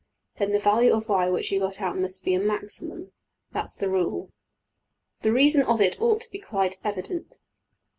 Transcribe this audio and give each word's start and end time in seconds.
png}% 0.35 0.51
the 0.51 0.57
value 0.59 0.91
of~$y$ 0.91 1.29
which 1.29 1.51
you 1.51 1.59
got 1.59 1.77
must 1.95 2.23
be 2.23 2.33
a 2.33 2.39
\emph{maximum}. 2.39 3.11
That's 3.51 3.75
the 3.75 3.87
rule. 3.87 4.31
The 5.19 5.31
reason 5.31 5.61
of 5.61 5.79
it 5.79 6.01
ought 6.01 6.21
to 6.21 6.31
be 6.31 6.39
quite 6.39 6.79
evident. 6.83 7.35